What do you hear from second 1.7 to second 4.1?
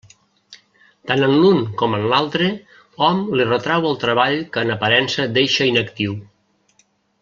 com en l'altre, hom li retrau el